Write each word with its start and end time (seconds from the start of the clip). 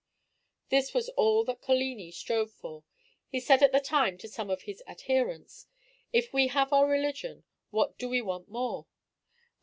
This 0.69 0.95
was 0.95 1.09
all 1.09 1.43
that 1.43 1.61
Coligni 1.61 2.09
strove 2.09 2.49
for. 2.51 2.83
He 3.29 3.39
said 3.39 3.61
at 3.61 3.71
the 3.71 3.79
time 3.79 4.17
to 4.17 4.27
some 4.27 4.49
of 4.49 4.63
his 4.63 4.81
adherents: 4.87 5.67
"If 6.11 6.33
we 6.33 6.47
have 6.47 6.73
our 6.73 6.87
religion, 6.87 7.43
what 7.69 7.99
do 7.99 8.09
we 8.09 8.19
want 8.19 8.49
more?" 8.49 8.87